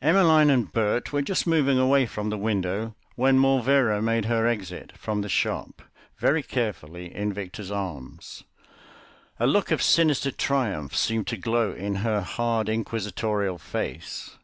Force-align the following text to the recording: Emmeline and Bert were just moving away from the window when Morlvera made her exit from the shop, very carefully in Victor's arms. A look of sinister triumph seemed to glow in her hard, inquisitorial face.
Emmeline 0.00 0.48
and 0.48 0.72
Bert 0.72 1.12
were 1.12 1.22
just 1.22 1.44
moving 1.44 1.76
away 1.76 2.06
from 2.06 2.30
the 2.30 2.38
window 2.38 2.94
when 3.16 3.36
Morlvera 3.36 4.00
made 4.00 4.26
her 4.26 4.46
exit 4.46 4.92
from 4.96 5.22
the 5.22 5.28
shop, 5.28 5.82
very 6.18 6.40
carefully 6.40 7.12
in 7.12 7.32
Victor's 7.32 7.72
arms. 7.72 8.44
A 9.40 9.46
look 9.48 9.72
of 9.72 9.82
sinister 9.82 10.30
triumph 10.30 10.94
seemed 10.96 11.26
to 11.26 11.36
glow 11.36 11.72
in 11.72 11.96
her 11.96 12.20
hard, 12.20 12.68
inquisitorial 12.68 13.58
face. 13.58 14.38